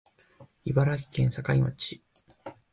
[0.65, 2.01] 茨城県境町